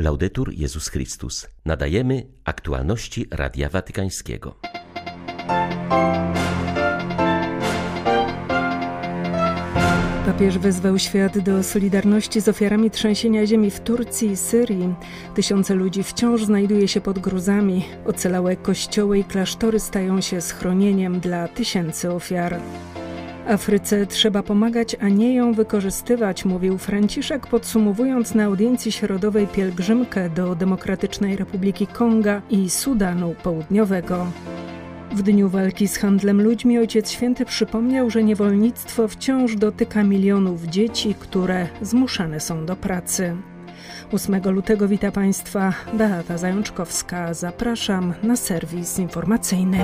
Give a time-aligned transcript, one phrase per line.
[0.00, 1.48] Laudetur Jezus Chrystus.
[1.64, 4.54] Nadajemy aktualności Radia Watykańskiego.
[10.26, 14.94] Papież wezwał świat do solidarności z ofiarami trzęsienia ziemi w Turcji i Syrii.
[15.34, 17.84] Tysiące ludzi wciąż znajduje się pod gruzami.
[18.06, 22.60] Ocalałe kościoły i klasztory stają się schronieniem dla tysięcy ofiar.
[23.48, 30.54] Afryce trzeba pomagać, a nie ją wykorzystywać, mówił Franciszek, podsumowując na audiencji środowej pielgrzymkę do
[30.54, 34.26] Demokratycznej Republiki Konga i Sudanu Południowego.
[35.14, 41.14] W dniu walki z handlem ludźmi Ojciec Święty przypomniał, że niewolnictwo wciąż dotyka milionów dzieci,
[41.18, 43.36] które zmuszane są do pracy.
[44.12, 47.34] 8 lutego wita Państwa Beata Zajączkowska.
[47.34, 49.78] Zapraszam na serwis informacyjny.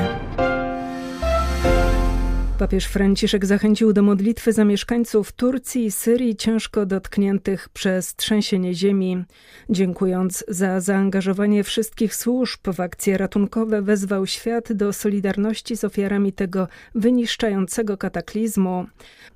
[2.58, 9.24] Papież Franciszek zachęcił do modlitwy za mieszkańców Turcji i Syrii ciężko dotkniętych przez trzęsienie ziemi.
[9.70, 16.68] Dziękując za zaangażowanie wszystkich służb w akcje ratunkowe, wezwał świat do solidarności z ofiarami tego
[16.94, 18.86] wyniszczającego kataklizmu.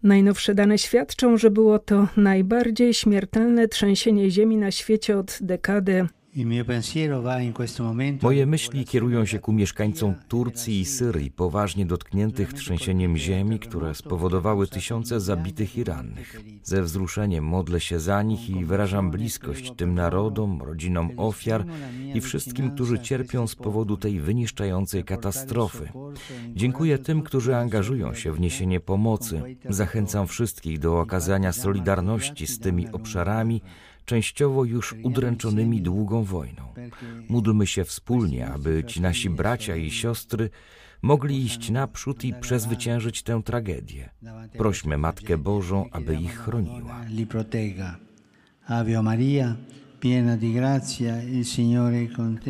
[0.02, 6.08] Najnowsze dane świadczą, że było to najbardziej śmiertelne trzęsienie ziemi na świecie od dekady.
[8.22, 14.66] Moje myśli kierują się ku mieszkańcom Turcji i Syrii, poważnie dotkniętych trzęsieniem ziemi, które spowodowały
[14.66, 16.40] tysiące zabitych i rannych.
[16.62, 21.64] Ze wzruszeniem modlę się za nich i wyrażam bliskość tym narodom, rodzinom ofiar
[22.14, 25.88] i wszystkim, którzy cierpią z powodu tej wyniszczającej katastrofy.
[26.54, 29.42] Dziękuję tym, którzy angażują się w niesienie pomocy.
[29.68, 33.62] Zachęcam wszystkich do okazania solidarności z tymi obszarami,
[34.08, 36.62] częściowo już udręczonymi długą wojną.
[37.28, 40.50] Módlmy się wspólnie, aby ci nasi bracia i siostry
[41.02, 44.10] mogli iść naprzód i przezwyciężyć tę tragedię.
[44.58, 47.04] Prośmy Matkę Bożą, aby ich chroniła.
[48.66, 49.56] Ave Maria.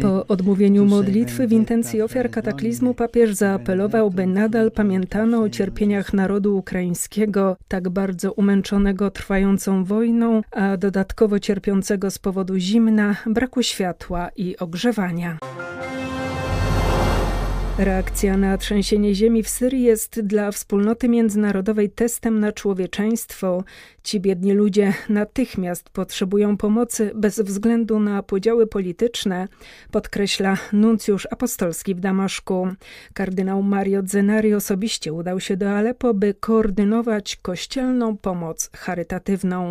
[0.02, 6.56] Po odmówieniu modlitwy w intencji ofiar kataklizmu papież zaapelował, by nadal pamiętano o cierpieniach narodu
[6.56, 14.56] ukraińskiego, tak bardzo umęczonego trwającą wojną, a dodatkowo cierpiącego z powodu zimna, braku światła i
[14.58, 15.38] ogrzewania.
[17.78, 23.64] Reakcja na trzęsienie ziemi w Syrii jest dla wspólnoty międzynarodowej testem na człowieczeństwo.
[24.02, 29.48] Ci biedni ludzie natychmiast potrzebują pomocy bez względu na podziały polityczne,
[29.90, 32.68] podkreśla nuncjusz apostolski w Damaszku.
[33.14, 39.70] Kardynał Mario Zenari osobiście udał się do Aleppo, by koordynować kościelną pomoc charytatywną.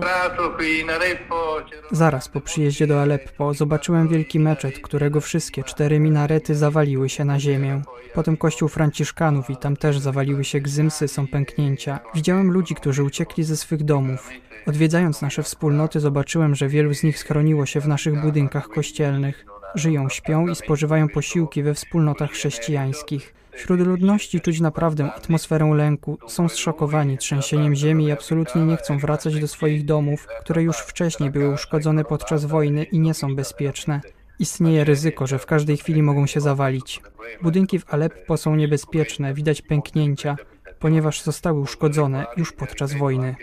[1.92, 7.40] Zaraz po przyjeździe do Aleppo zobaczyłem wielki meczet, którego wszystkie cztery minarety zawaliły się na
[7.40, 7.82] ziemię.
[8.14, 12.00] Potem kościół franciszkanów i tam też zawaliły się gzymsy, są pęknięcia.
[12.16, 14.30] Widziałem ludzi, którzy uciekli ze swych domów.
[14.68, 19.46] Odwiedzając nasze wspólnoty zobaczyłem, że wielu z nich schroniło się w naszych budynkach kościelnych.
[19.76, 23.34] Żyją, śpią i spożywają posiłki we wspólnotach chrześcijańskich.
[23.58, 29.40] Wśród ludności czuć naprawdę atmosferę lęku, są zszokowani trzęsieniem ziemi i absolutnie nie chcą wracać
[29.40, 34.02] do swoich domów, które już wcześniej były uszkodzone podczas wojny i nie są bezpieczne.
[34.40, 37.02] Istnieje ryzyko, że w każdej chwili mogą się zawalić.
[37.42, 40.36] Budynki w Aleppo są niebezpieczne, widać pęknięcia,
[40.80, 43.36] ponieważ zostały uszkodzone już podczas wojny.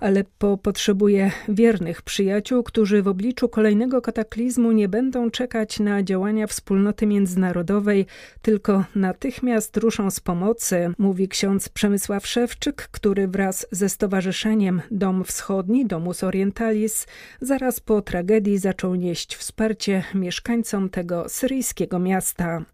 [0.00, 7.06] Aleppo potrzebuje wiernych przyjaciół, którzy w obliczu kolejnego kataklizmu nie będą czekać na działania wspólnoty
[7.06, 8.06] międzynarodowej,
[8.42, 15.86] tylko natychmiast ruszą z pomocy, mówi ksiądz Przemysław Szewczyk, który wraz ze Stowarzyszeniem Dom Wschodni,
[15.86, 17.06] Domus Orientalis,
[17.40, 22.64] zaraz po tragedii zaczął nieść wsparcie mieszkańcom tego syryjskiego miasta.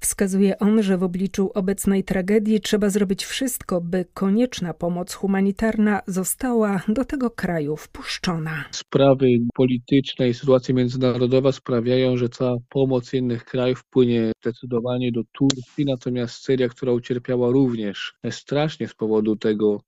[0.00, 6.82] Wskazuje on, że w obliczu obecnej tragedii trzeba zrobić wszystko, by konieczna pomoc humanitarna została
[6.88, 8.64] do tego kraju wpuszczona.
[8.70, 15.84] Sprawy polityczne i sytuacja międzynarodowa sprawiają, że cała pomoc innych krajów płynie zdecydowanie do Turcji,
[15.84, 19.80] natomiast Syria, która ucierpiała również strasznie z powodu tego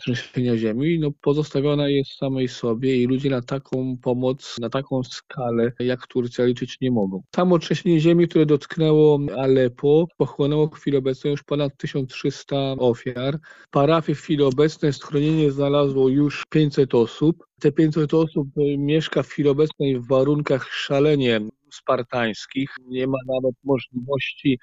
[0.00, 5.72] trzęsienia ziemi, no pozostawiona jest samej sobie i ludzie na taką pomoc, na taką skalę
[5.78, 7.22] jak Turcja liczyć nie mogą.
[7.36, 13.38] Samo trzęsienie ziemi, które dotknęło Aleppo, pochłonęło w chwili obecnej już ponad 1300 ofiar.
[13.70, 17.44] Parafie w chwili obecnej schronienie znalazło już 500 osób.
[17.60, 18.48] Te 500 osób
[18.78, 21.40] mieszka w chwili obecnej w warunkach szalenie
[21.72, 22.70] spartańskich.
[22.88, 24.58] Nie ma nawet możliwości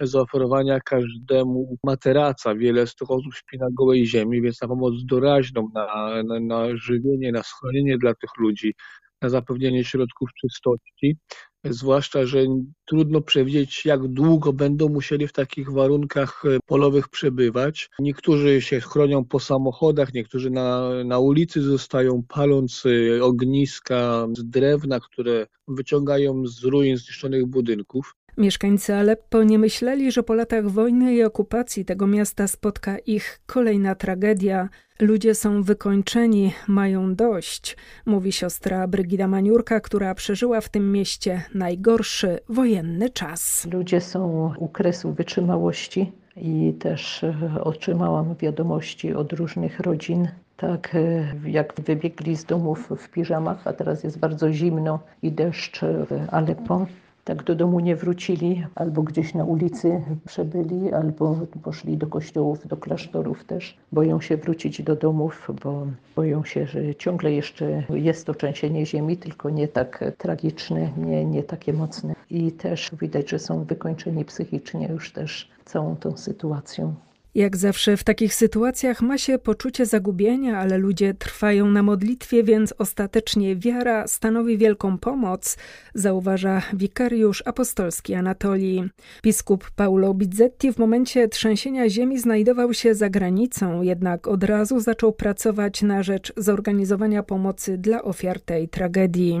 [0.00, 2.54] zaoferowania każdemu materaca.
[2.54, 6.76] Wiele z tych osób śpi na gołej ziemi, więc na pomoc doraźną, na, na, na
[6.76, 8.74] żywienie, na schronienie dla tych ludzi
[9.22, 11.16] na zapewnienie środków czystości.
[11.64, 12.44] Zwłaszcza, że
[12.84, 17.90] trudno przewidzieć, jak długo będą musieli w takich warunkach e, polowych przebywać.
[17.98, 25.00] Niektórzy się chronią po samochodach, niektórzy na, na ulicy zostają, paląc e, ogniska z drewna,
[25.00, 28.14] które wyciągają z ruin zniszczonych budynków.
[28.38, 33.94] Mieszkańcy Aleppo nie myśleli, że po latach wojny i okupacji tego miasta spotka ich kolejna
[33.94, 34.68] tragedia.
[35.00, 42.38] Ludzie są wykończeni, mają dość, mówi siostra Brygida Maniurka, która przeżyła w tym mieście najgorszy
[42.48, 43.68] wojenny czas.
[43.72, 47.34] Ludzie są u kresu wytrzymałości i też e,
[47.64, 54.04] otrzymałam wiadomości od różnych rodzin, tak e, jak wybiegli z domów w piżamach, a teraz
[54.04, 56.86] jest bardzo zimno i deszcz w Aleppo
[57.26, 62.76] tak do domu nie wrócili, albo gdzieś na ulicy przebyli, albo poszli do kościołów, do
[62.76, 63.76] klasztorów też.
[63.92, 65.86] Boją się wrócić do domów, bo
[66.16, 71.42] boją się, że ciągle jeszcze jest to trzęsienie ziemi, tylko nie tak tragiczne, nie, nie
[71.42, 72.14] takie mocne.
[72.30, 76.94] I też widać, że są wykończeni psychicznie już też całą tą sytuacją.
[77.36, 82.74] Jak zawsze w takich sytuacjach ma się poczucie zagubienia, ale ludzie trwają na modlitwie, więc
[82.78, 85.56] ostatecznie wiara stanowi wielką pomoc,
[85.94, 88.84] zauważa wikariusz apostolski Anatolii.
[89.22, 95.12] Biskup Paulo Bizzetti w momencie trzęsienia ziemi znajdował się za granicą, jednak od razu zaczął
[95.12, 99.40] pracować na rzecz zorganizowania pomocy dla ofiar tej tragedii.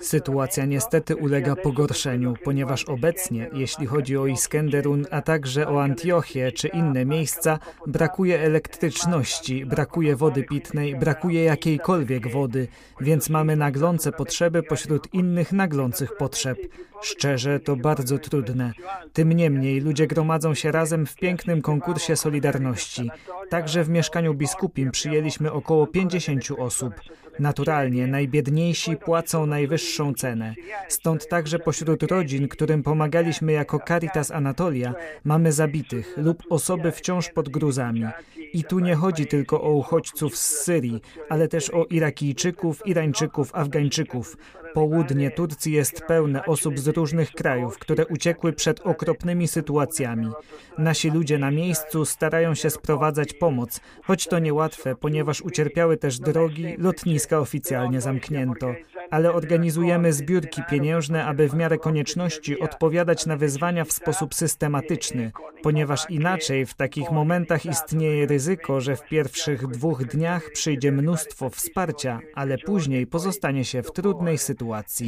[0.00, 6.68] Sytuacja niestety ulega pogorszeniu, ponieważ obecnie, jeśli chodzi o Iskenderun, a także o Antiochię, czy
[6.68, 12.68] inne miejsca, brakuje elektryczności, brakuje wody pitnej, brakuje jakiejkolwiek wody,
[13.00, 16.58] więc mamy naglące potrzeby pośród innych naglących potrzeb.
[17.06, 18.72] Szczerze, to bardzo trudne.
[19.12, 23.10] Tym niemniej ludzie gromadzą się razem w pięknym konkursie Solidarności.
[23.50, 26.94] Także w mieszkaniu biskupim przyjęliśmy około 50 osób.
[27.38, 30.54] Naturalnie najbiedniejsi płacą najwyższą cenę.
[30.88, 34.94] Stąd także pośród rodzin, którym pomagaliśmy jako Caritas Anatolia,
[35.24, 38.04] mamy zabitych lub osoby wciąż pod gruzami.
[38.52, 44.36] I tu nie chodzi tylko o uchodźców z Syrii, ale też o Irakijczyków, Irańczyków, Afgańczyków.
[44.76, 50.30] Południe Turcji jest pełne osób z różnych krajów, które uciekły przed okropnymi sytuacjami.
[50.78, 56.74] Nasi ludzie na miejscu starają się sprowadzać pomoc, choć to niełatwe, ponieważ ucierpiały też drogi,
[56.78, 58.74] lotniska oficjalnie zamknięto.
[59.10, 65.32] Ale organizujemy zbiórki pieniężne, aby w miarę konieczności odpowiadać na wyzwania w sposób systematyczny,
[65.62, 72.20] ponieważ inaczej w takich momentach istnieje ryzyko, że w pierwszych dwóch dniach przyjdzie mnóstwo wsparcia,
[72.34, 74.65] ale później pozostanie się w trudnej sytuacji.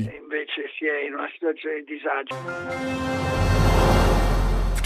[0.08, 3.77] e Invece si è in una situazione di disagio.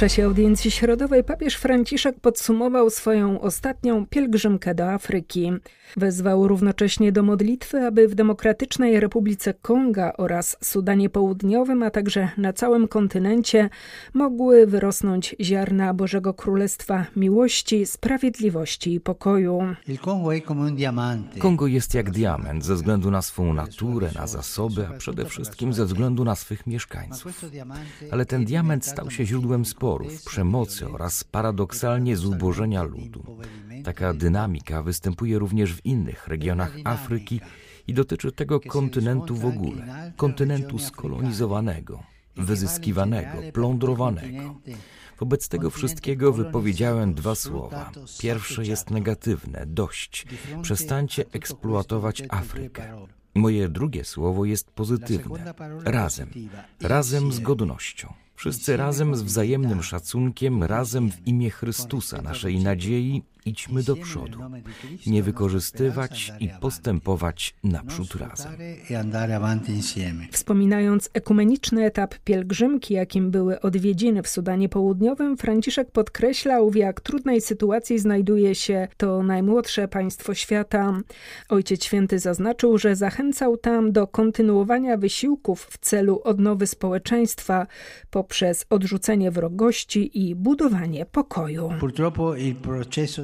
[0.03, 5.53] Czasie audiencji środowej papież Franciszek podsumował swoją ostatnią pielgrzymkę do Afryki.
[5.97, 12.53] Wezwał równocześnie do modlitwy, aby w Demokratycznej Republice Konga oraz Sudanie Południowym, a także na
[12.53, 13.71] całym kontynencie
[14.15, 19.61] mogły wyrosnąć ziarna Bożego Królestwa miłości, sprawiedliwości i pokoju.
[21.39, 25.85] Kongo jest jak diament ze względu na swą naturę, na zasoby, a przede wszystkim ze
[25.85, 27.45] względu na swych mieszkańców.
[28.11, 29.65] Ale ten diament stał się źródłem
[30.25, 33.39] przemocy oraz paradoksalnie zubożenia ludu.
[33.85, 37.41] Taka dynamika występuje również w innych regionach Afryki
[37.87, 42.03] i dotyczy tego kontynentu w ogóle, kontynentu skolonizowanego,
[42.37, 44.55] wyzyskiwanego, plądrowanego.
[45.21, 47.91] Wobec tego wszystkiego wypowiedziałem dwa słowa.
[48.21, 50.27] Pierwsze jest negatywne dość.
[50.63, 53.07] Przestańcie eksploatować Afrykę.
[53.35, 56.31] Moje drugie słowo jest pozytywne razem,
[56.81, 58.13] razem z godnością.
[58.43, 64.39] Wszyscy razem z wzajemnym szacunkiem, razem w imię Chrystusa, naszej nadziei, idźmy do przodu.
[65.07, 68.53] Nie wykorzystywać i postępować naprzód razem.
[70.31, 77.41] Wspominając ekumeniczny etap pielgrzymki, jakim były odwiedziny w Sudanie Południowym, Franciszek podkreślał, w jak trudnej
[77.41, 81.01] sytuacji znajduje się to najmłodsze państwo świata.
[81.49, 87.67] Ojciec Święty zaznaczył, że zachęcał tam do kontynuowania wysiłków w celu odnowy społeczeństwa
[88.11, 91.71] poprzez odrzucenie wrogości i budowanie pokoju.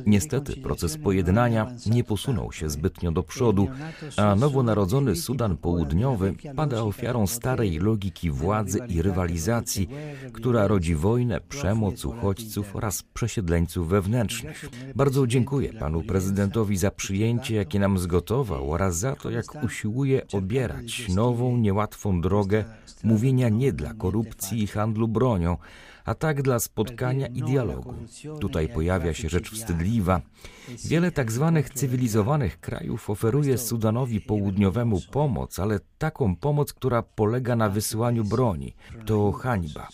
[0.08, 3.68] Niestety proces pojednania nie posunął się zbytnio do przodu,
[4.16, 9.88] a nowonarodzony Sudan Południowy pada ofiarą starej logiki władzy i rywalizacji,
[10.32, 14.68] która rodzi wojnę, przemoc uchodźców oraz przesiedleńców wewnętrznych.
[14.94, 21.08] Bardzo dziękuję panu prezydentowi za przyjęcie, jakie nam zgotował oraz za to, jak usiłuje obierać
[21.08, 22.64] nową, niełatwą drogę
[23.04, 25.56] mówienia nie dla korupcji i handlu bronią,
[26.08, 27.94] a tak dla spotkania i dialogu.
[28.40, 30.20] Tutaj pojawia się rzecz wstydliwa.
[30.84, 37.68] Wiele tak zwanych cywilizowanych krajów oferuje Sudanowi Południowemu pomoc, ale taką pomoc, która polega na
[37.68, 38.74] wysyłaniu broni.
[39.06, 39.88] To hańba.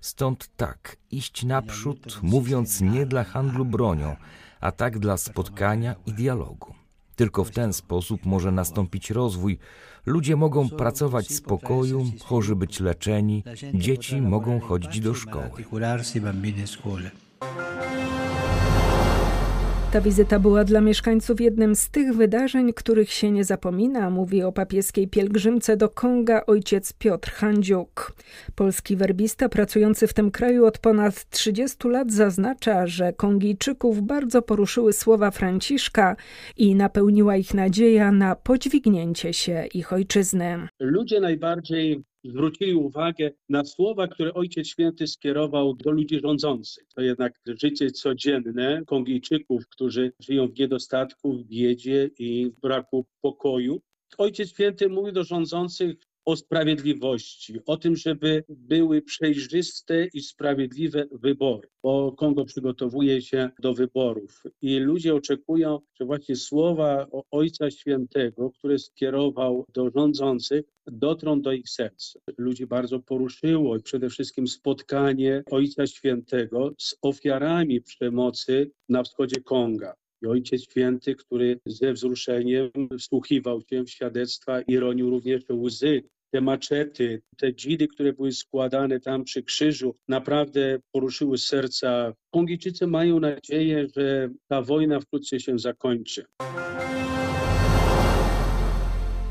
[0.00, 4.16] Stąd tak, iść naprzód, mówiąc nie dla handlu bronią,
[4.60, 6.81] a tak dla spotkania i dialogu.
[7.22, 9.58] Tylko w ten sposób może nastąpić rozwój.
[10.06, 15.50] Ludzie mogą pracować w spokoju, chorzy być leczeni, dzieci mogą chodzić do szkoły.
[19.92, 24.52] Ta wizyta była dla mieszkańców jednym z tych wydarzeń, których się nie zapomina, mówi o
[24.52, 28.12] papieskiej pielgrzymce do Konga ojciec Piotr Handziuk.
[28.54, 34.92] Polski werbista pracujący w tym kraju od ponad 30 lat zaznacza, że Kongijczyków bardzo poruszyły
[34.92, 36.16] słowa Franciszka
[36.56, 40.68] i napełniła ich nadzieja na podźwignięcie się ich ojczyzny.
[40.80, 46.84] Ludzie najbardziej zwrócili uwagę na słowa, które Ojciec Święty skierował do ludzi rządzących.
[46.94, 53.80] To jednak życie codzienne Kongijczyków, którzy żyją w niedostatku, w biedzie i w braku pokoju.
[54.18, 61.68] Ojciec Święty mówi do rządzących o sprawiedliwości, o tym, żeby były przejrzyste i sprawiedliwe wybory,
[61.82, 68.78] bo Kongo przygotowuje się do wyborów i ludzie oczekują, że właśnie słowa Ojca Świętego, które
[68.78, 72.14] skierował do rządzących, dotrą do ich serc.
[72.38, 79.94] Ludzi bardzo poruszyło i przede wszystkim spotkanie Ojca Świętego z ofiarami przemocy na wschodzie Konga.
[80.22, 86.02] I Ojciec Święty, który ze wzruszeniem wsłuchiwał się w świadectwa i ronił również łzy.
[86.30, 92.12] Te maczety, te dzidy, które były składane tam przy krzyżu, naprawdę poruszyły serca.
[92.30, 96.24] Kongijczycy mają nadzieję, że ta wojna wkrótce się zakończy.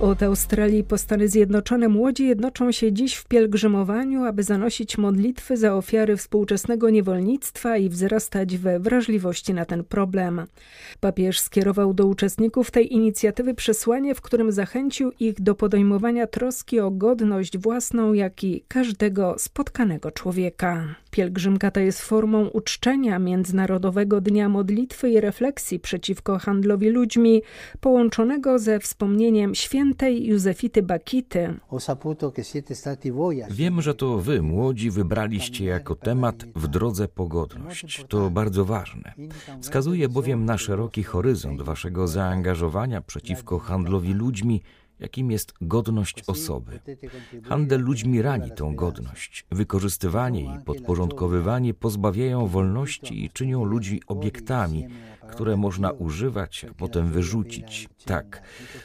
[0.01, 5.75] Od Australii po Stany Zjednoczone młodzi jednoczą się dziś w pielgrzymowaniu, aby zanosić modlitwy za
[5.75, 10.41] ofiary współczesnego niewolnictwa i wzrastać we wrażliwości na ten problem.
[11.00, 16.91] Papież skierował do uczestników tej inicjatywy przesłanie, w którym zachęcił ich do podejmowania troski o
[16.91, 20.96] godność własną, jak i każdego spotkanego człowieka.
[21.12, 27.41] Pielgrzymka ta jest formą uczczenia Międzynarodowego Dnia Modlitwy i Refleksji przeciwko handlowi ludźmi,
[27.79, 29.55] połączonego ze wspomnieniem
[29.91, 31.53] świętej Józefity Bakity.
[33.51, 38.05] Wiem, że to wy, młodzi, wybraliście jako temat w drodze pogodność.
[38.07, 39.13] To bardzo ważne.
[39.62, 44.62] Wskazuje bowiem na szeroki horyzont waszego zaangażowania przeciwko handlowi ludźmi
[45.01, 46.79] jakim jest godność osoby.
[47.43, 49.46] Handel ludźmi rani tą godność.
[49.51, 54.88] Wykorzystywanie i podporządkowywanie pozbawiają wolności i czynią ludzi obiektami,
[55.29, 57.89] które można używać, a potem wyrzucić.
[58.05, 58.41] Tak,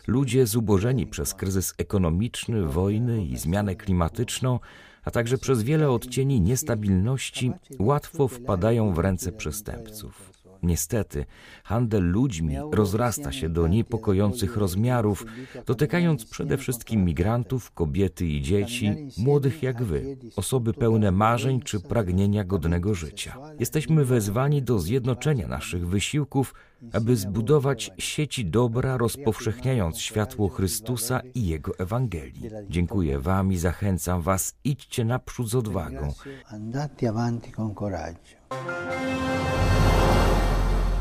[0.07, 4.61] ludzie zubożeni przez kryzys ekonomiczny, wojny i zmianę klimatyczną,
[5.05, 10.36] a także przez wiele odcieni niestabilności, łatwo wpadają w ręce przestępców.
[10.67, 11.25] Niestety,
[11.65, 15.27] handel ludźmi rozrasta się do niepokojących rozmiarów,
[15.67, 22.45] dotykając przede wszystkim migrantów, kobiety i dzieci, młodych jak wy, osoby pełne marzeń czy pragnienia
[22.45, 23.37] godnego życia.
[23.61, 26.55] Jesteśmy wezwani do zjednoczenia naszych wysiłków,
[26.93, 32.51] aby zbudować sieci dobra, rozpowszechniając światło Chrystusa i Jego Ewangelii.
[32.69, 36.13] Dziękuję Wam i zachęcam Was, idźcie naprzód z odwagą.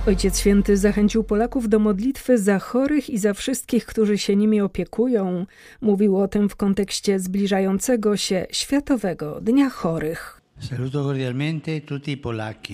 [0.08, 5.46] Ojciec Święty zachęcił Polaków do modlitwy za chorych i za wszystkich, którzy się nimi opiekują.
[5.82, 10.45] Mówił o tym w kontekście zbliżającego się Światowego Dnia Chorych.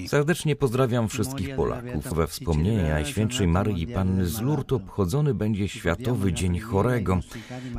[0.08, 2.14] Serdecznie pozdrawiam wszystkich Polaków.
[2.14, 7.20] We wspomnienie Najświętszej Maryi Panny z Lourdes obchodzony będzie Światowy Dzień Chorego.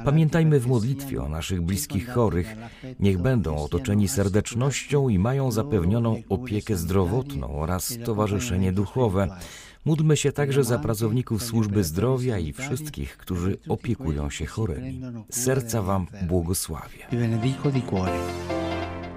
[0.05, 2.57] Pamiętajmy w modlitwie o naszych bliskich chorych.
[3.01, 9.29] Niech będą otoczeni serdecznością i mają zapewnioną opiekę zdrowotną oraz towarzyszenie duchowe.
[9.85, 15.01] Módlmy się także za pracowników służby zdrowia i wszystkich, którzy opiekują się chorymi.
[15.31, 17.07] Serca Wam błogosławię.